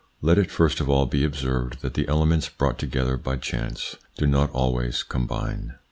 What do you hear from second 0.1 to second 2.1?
Let it first of all be observed that the